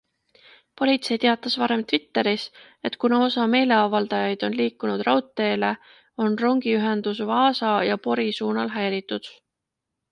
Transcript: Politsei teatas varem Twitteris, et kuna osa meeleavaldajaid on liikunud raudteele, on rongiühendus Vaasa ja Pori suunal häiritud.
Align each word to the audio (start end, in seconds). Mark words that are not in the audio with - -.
Politsei 0.81 1.17
teatas 1.23 1.57
varem 1.63 1.83
Twitteris, 1.91 2.45
et 2.89 2.97
kuna 3.05 3.19
osa 3.27 3.45
meeleavaldajaid 3.57 4.47
on 4.49 4.57
liikunud 4.63 5.05
raudteele, 5.11 5.71
on 6.25 6.41
rongiühendus 6.45 7.25
Vaasa 7.33 7.77
ja 7.93 8.01
Pori 8.09 8.29
suunal 8.41 8.77
häiritud. 8.81 9.33